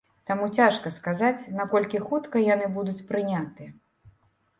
Таму 0.27 0.45
цяжка 0.59 0.91
сказаць, 0.95 1.43
наколькі 1.59 2.01
хутка 2.07 2.41
яны 2.47 2.71
будуць 2.79 3.05
прынятыя. 3.13 3.69